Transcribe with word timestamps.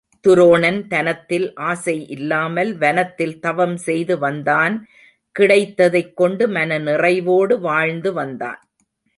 துரோணன் 0.25 0.87
தனத்தில் 0.87 1.53
ஆசை 1.53 2.07
இல்லாமல் 2.07 2.77
வனத்தில் 2.77 3.39
தவம் 3.39 3.77
செய்து 3.77 4.17
வந்தான் 4.19 4.75
கிடைத்ததைக் 5.35 6.13
கொண்டு 6.13 6.47
மன 6.47 6.79
நிறைவோடு 6.79 7.59
வாழ்ந்து 7.59 8.13
வந்தான். 8.13 8.61